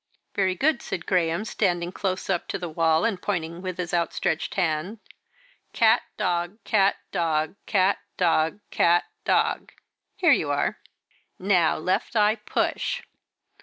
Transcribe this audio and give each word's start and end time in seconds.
"Very 0.33 0.55
good," 0.55 0.81
said 0.81 1.05
Graham, 1.05 1.45
standing 1.45 1.91
close 1.91 2.27
up 2.27 2.47
to 2.47 2.57
the 2.57 2.67
wall 2.67 3.05
and 3.05 3.21
pointing 3.21 3.61
with 3.61 3.77
his 3.77 3.93
outstretched 3.93 4.55
hand, 4.55 4.97
"Cat 5.73 6.01
dog 6.17 6.57
cat 6.63 6.95
dog 7.11 7.53
cat 7.67 7.99
dog 8.17 8.61
cat 8.71 9.03
dog 9.25 9.71
here 10.15 10.31
you 10.31 10.49
are." 10.49 10.79
"Now, 11.37 11.77
'left 11.77 12.15
eye 12.15 12.37
push.'" 12.37 13.03